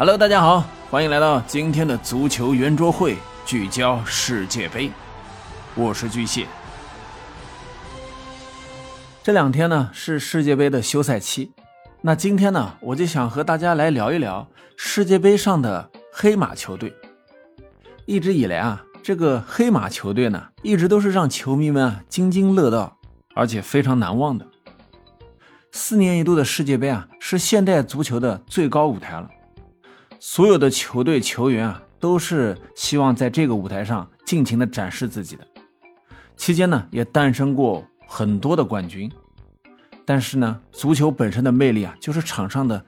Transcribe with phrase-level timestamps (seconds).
[0.00, 4.90] Hello，大家好，欢迎来到今天的足球圆桌会，聚焦世界杯。
[5.74, 6.46] 我是巨蟹。
[9.22, 11.52] 这两天呢是世界杯的休赛期，
[12.00, 16.94] 那今天呢我就想和大家来聊一聊世界杯上的黑马球队。
[18.06, 22.96] 一直以来啊，这个黑马球队呢一直都是让球迷们啊津津乐道，
[23.34, 24.46] 而且非常难忘的。
[25.72, 29.28] 四年一度的世界杯啊，是现代足球的最高舞台了。
[30.22, 35.46] 所有的球队球员啊，都是希望在这个舞台上尽情的展示自己的。
[36.36, 39.10] 期间呢，也诞生过很多的冠军。
[40.04, 42.84] 但是呢，足球本身的魅力啊，就是场上的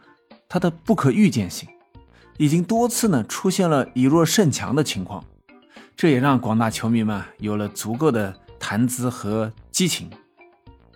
[0.46, 1.66] 它的不可预见性，
[2.36, 5.24] 已经多次呢出现了以弱胜强的情况。
[5.96, 10.10] 这也让广大球迷们有了足够的谈资和激情。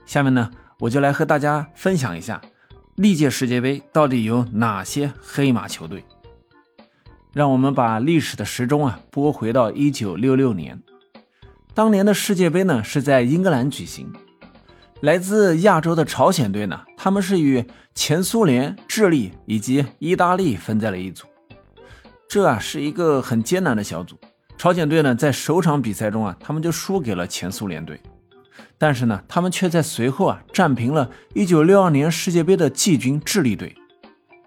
[0.05, 0.51] 下面呢，
[0.81, 2.43] 我就来和大家分享一下
[2.97, 6.05] 历届世界杯到底有哪些黑马球队。
[7.37, 10.83] 让我们把历史的时钟啊拨回到一九六六年，
[11.75, 14.11] 当年的世界杯呢是在英格兰举行，
[15.03, 17.63] 来自亚洲的朝鲜队呢，他们是与
[17.95, 21.27] 前苏联、智利以及意大利分在了一组，
[22.27, 24.17] 这啊是一个很艰难的小组。
[24.57, 28.01] 朝鲜队呢在首场比赛中啊，他们就输给了前苏联队，
[28.79, 33.77] 但是呢，他们却在随后啊战平了一九六二年世界杯的季军智利队，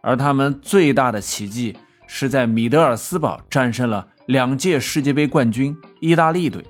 [0.02, 1.78] 而他们最大的奇迹。
[2.12, 6.66] 是在米德尔斯堡战胜了两届世界杯冠军意大利队，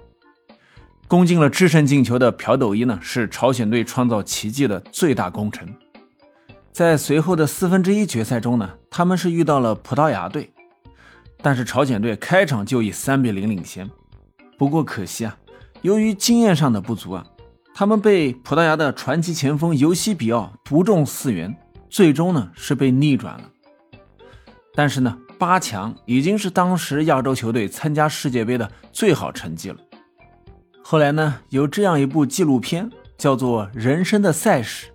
[1.08, 5.74] 攻进了制胜进球的朴斗一呢，是朝鲜队创造奇迹的最大功臣。
[6.74, 10.52] 在随后的四分之一决赛中呢，他们是遇到了葡萄牙队，
[11.42, 13.90] 但是朝鲜队开场就以三比零领先。
[14.58, 15.38] 不过可惜啊，
[15.82, 17.26] 由于经验上的不足啊，
[17.74, 21.56] 他们被葡萄牙的传奇前锋尤西比奥独中四元，
[21.90, 23.44] 最终呢是被逆转了。
[24.76, 25.18] 但是呢。
[25.40, 29.78] 八强已经是当时亚洲球队参加世界杯的最好成绩了。
[30.84, 34.88] 后来呢，有这样一部纪录片，叫做《人生的赛事》，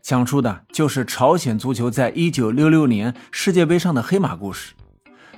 [0.00, 4.74] 讲述的就是朝鲜足球在一九六六年世界杯上的黑马故事。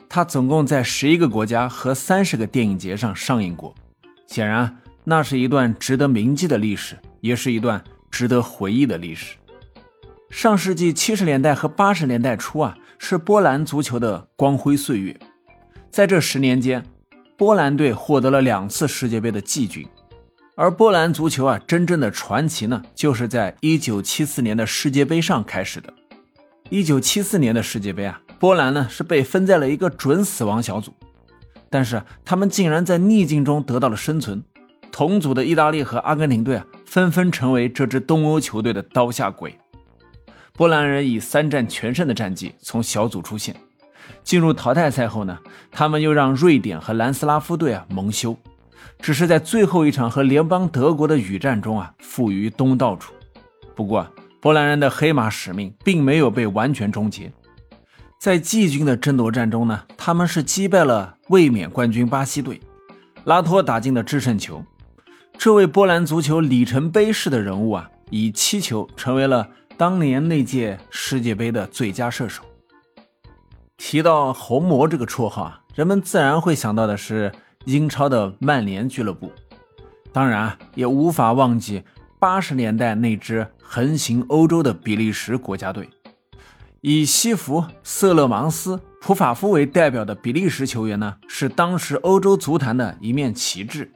[0.06, 3.74] 它总共在十一个国家和三十个电影节上上映过。
[4.26, 9.36] 显然，那是一段值得铭记的历史，也是一段值得回忆的历史。
[10.28, 12.76] 上世纪七十年代和八十年代初啊。
[13.04, 15.18] 是波兰足球的光辉岁月，
[15.90, 16.84] 在这十年间，
[17.36, 19.84] 波兰队获得了两次世界杯的季军，
[20.54, 25.92] 而波兰足球啊，真正的传奇呢，就是在一九七四年的世界杯上开始的。
[26.70, 30.94] 一九七四年的世界杯啊，波兰呢是被分在了一个准死亡小组，
[31.68, 34.40] 但是他们竟然在逆境中得到了生存。
[34.92, 39.58] 同组的意大利和阿根廷队啊，纷纷成为这支东欧球队的刀下鬼。
[40.62, 43.52] 波兰人以三战全胜的战绩从小组出线，
[44.22, 45.36] 进入淘汰赛后呢，
[45.72, 48.36] 他们又让瑞典和南斯拉夫队啊蒙羞，
[49.00, 53.10] 只是在最后一场和联邦德国的雨战中啊负于东道主。
[53.74, 54.06] 不过，
[54.40, 57.32] 波兰人的黑马使命并没有被完全终结，
[58.20, 62.60] 在季军的争夺战中呢，他们是击败了卫冕冠军巴西队，
[63.24, 64.64] 拉托打进了制胜球。
[65.36, 69.48] 这位波兰足球里程碑式的人物啊，以七球成为了。
[69.82, 72.44] 当年那届世界杯的最佳射手，
[73.76, 77.32] 提到“红魔”这个绰号啊，人们自然会想到的是
[77.64, 79.32] 英超的曼联俱乐部，
[80.12, 81.82] 当然也无法忘记
[82.20, 85.90] 八十年代那支横行欧洲的比利时国家队。
[86.80, 93.90] 以西弗、瑟勒芒斯、普法夫为代表的比利时球员呢，是当时欧洲足坛的一面旗帜。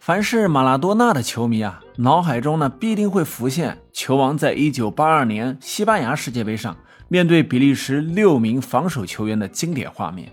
[0.00, 6.76] 凡是马拉多纳的球迷啊，脑海中呢必定会浮现球王在一九八二年西班牙世界杯上
[7.08, 10.30] 面对比利时六名防守球员的经典画面。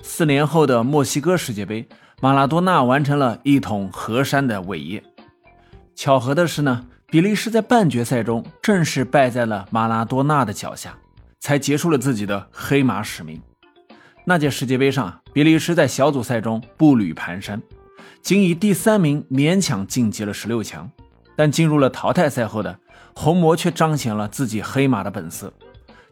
[0.00, 1.86] 四年后的墨西哥世界杯，
[2.22, 5.02] 马拉多纳完成了一统河山的伟业。
[5.94, 10.96] 巧合的是呢，比利时在半决赛中正是败在了马拉多纳的脚下，
[11.40, 13.42] 才结束了自己的黑马使命。
[14.24, 17.60] 那届世界杯上，比利时在小组赛中步履蹒跚。
[18.20, 20.90] 仅以第三名勉强晋级了十六强，
[21.34, 22.78] 但进入了淘汰赛后的
[23.14, 25.52] 红魔却彰显了自己黑马的本色。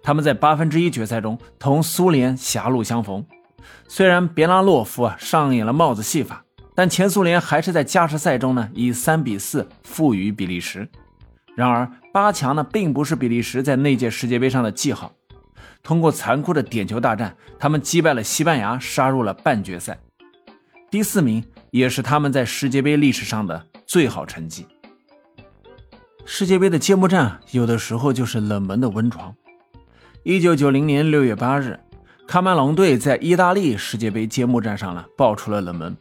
[0.03, 3.27] 他们在八分之一决赛中同苏联狭路相逢，
[3.89, 6.45] 虽然别拉洛夫啊上演了帽子戏法，
[6.75, 10.89] 但前苏联还是在加时赛中呢以三比四负于比利时。
[11.55, 15.13] 然而八强呢并不是比利时在那届世界杯上的记号，
[15.83, 19.99] 通过残酷的点球大战，他们击败了西班牙，杀入了半决赛。
[20.91, 21.45] 第四名。
[21.77, 24.67] 也是他们在世界杯历史上的最好成绩。
[26.25, 29.35] 世界杯的揭幕战有的时候就是冷门的温床。
[30.23, 31.79] 一九九零年六月八日，
[32.27, 35.95] 喀麦隆队在意大利世界杯揭幕战上呢爆出了冷门，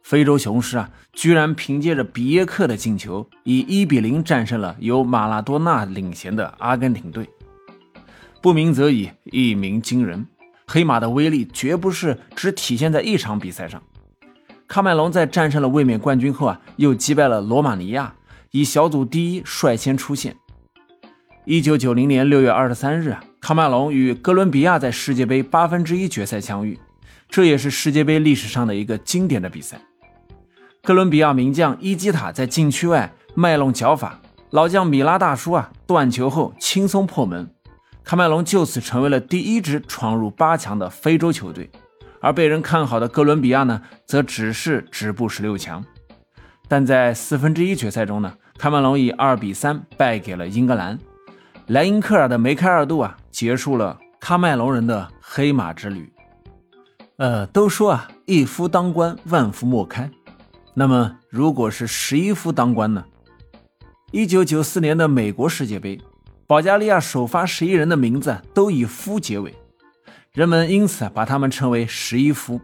[0.00, 7.28] 非洲雄狮啊居然凭借着比耶克的进球，以一比零战胜了由马拉多纳领衔的阿根廷队。
[8.40, 10.24] 不鸣则已，一鸣惊人。
[10.68, 13.82] 黑马的威力绝不是只体现在一场比赛上。
[14.68, 18.14] 喀麦隆在战胜了卫冕冠军后啊，又击败了罗马尼亚，
[18.50, 20.36] 以小组第一率先出线。
[21.44, 26.78] 一九九零年六月二十三日啊，喀麦隆与哥伦比亚在世界杯八分之一决赛相遇，
[27.28, 29.80] 这也是世界杯历史上的一个经典的比赛。
[30.82, 34.20] 哥伦比亚名将伊基塔在禁区外卖弄脚法，
[34.50, 37.48] 老将米拉大叔啊断球后轻松破门。
[38.04, 41.70] 喀麦隆就此成为了第一支闯入八强的非洲球队，
[42.26, 45.84] 而被人看好的哥伦比亚呢，则只是止步十六强。
[46.66, 50.98] 但在四分之一决赛中呢，喀麦隆以二比三败给了英格兰。
[51.68, 56.12] 莱因克尔的梅开二度啊，结束了喀麦隆人的黑马之旅。
[57.18, 60.10] 呃，都说啊，一夫当关，万夫莫开。
[60.74, 63.04] 那么，如果是十一夫当关呢？
[64.10, 66.00] 一九九四年的美国世界杯。
[66.48, 69.54] 保加利亚首发十一人的名字都以“夫”结尾，
[70.36, 72.60] 人们因此把他们称为“十一夫”。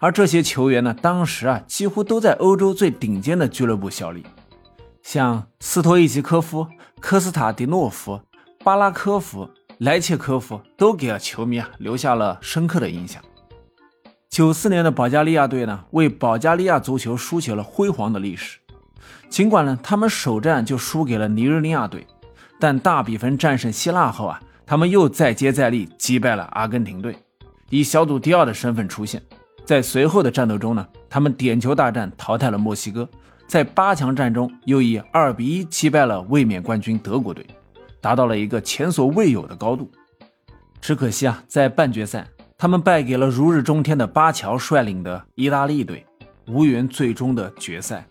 [0.00, 4.26] 而这些球员呢，当时啊几乎都在欧洲最顶尖的俱乐部效力，
[5.00, 6.66] 像斯托伊奇科夫、
[6.98, 8.20] 科斯塔迪诺夫、
[8.64, 9.48] 巴拉科夫、
[9.78, 13.22] 莱切科夫，都给了球迷啊留下了深刻的印象。
[14.28, 18.58] 九四年的保加利亚队呢，为保加利亚足球书写了辉煌的历史。
[19.28, 22.04] 尽管呢，他们首战就输给了尼日利亚队。
[22.58, 27.16] 但大比分战胜希腊后啊，他们又再接再厉，击败了阿根廷队，
[27.70, 29.20] 以小组第二的身份出现。
[29.64, 33.08] 在随后的战斗中呢，他们点球大战淘汰了墨西哥，
[33.48, 37.44] 在八强战中又以二比一击败了卫冕冠军德国队，
[38.00, 39.90] 达到了一个前所未有的高度。
[40.80, 42.24] 只可惜啊，在半决赛，
[42.56, 46.06] 他们败给了如日中天的巴乔率领的意大利队，
[46.46, 48.06] 无缘最终的决赛。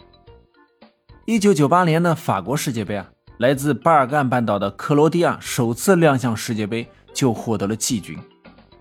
[1.23, 3.09] 一九九八年的法国世界杯啊。
[3.39, 8.19] 来自巴尔干半岛的克罗地亚首次亮相世界杯就获得了季军，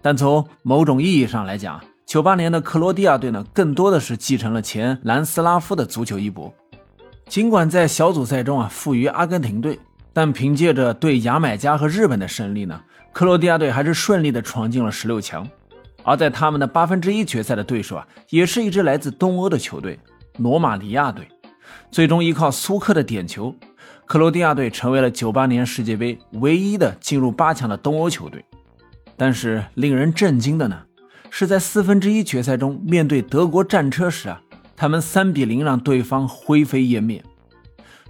[0.02, 6.52] 但从某种意义上来讲，九八年的克罗地亚队呢，更多的是继承了前南斯拉夫的足球衣钵。
[7.28, 9.78] 尽管在小组赛中啊负于阿根廷队，
[10.12, 12.82] 但凭借着对牙买加和日本的胜利呢，
[13.12, 15.48] 克罗地亚队还是顺利的闯进了十六强。
[16.02, 19.96] 而在他们的八分之一决赛的对手啊，也是一支来自东欧的球队
[20.38, 21.28] 罗马尼亚队，
[21.92, 23.54] 最终依靠苏克的点球。
[24.08, 28.42] 克罗地亚队成为了98年世界杯唯一的进入八强的东欧球队，
[29.18, 30.80] 但是令人震惊的呢，
[31.28, 34.40] 是在四分之一决赛中面对德国战车时啊，
[34.74, 37.22] 他们3比0让对方灰飞烟灭。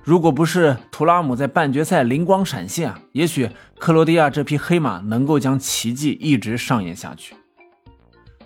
[0.05, 7.35] 如果不是图拉姆在半决赛灵光闪现啊，也许克罗地亚这匹黑马能够将奇迹一直上演下去。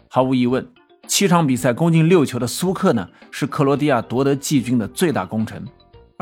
[0.09, 0.67] 毫无疑问，
[1.07, 5.63] 七场比赛攻进六球的苏克呢，是克罗地亚夺得季军的最大功臣。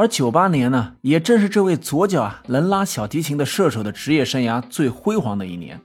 [0.00, 5.78] 而九八年呢，也正是这位左脚啊能拉小提琴的射手的职业生涯最辉煌的一年。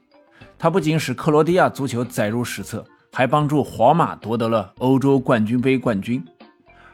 [0.58, 6.24] 他不仅使克罗地亚足球载入史册，还帮助皇马夺得了欧洲冠军杯冠军。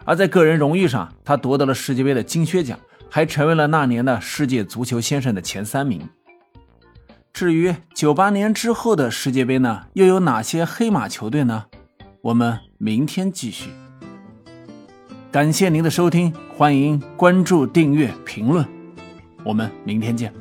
[0.03, 6.01] 而在个人荣誉上，他夺得了世界杯的金靴奖，还成为了那年的世界足球先生的前三名。
[7.31, 11.65] 至于九八年之后的世界杯呢，又有哪些黑马球队呢？
[12.24, 13.69] 我们明天继续。
[15.31, 18.65] 感谢您的收听，欢迎关注、订阅、评论，
[19.45, 20.40] 我们明天见。